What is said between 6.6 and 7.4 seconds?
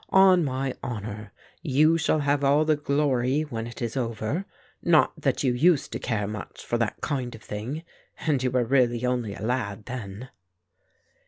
for that kind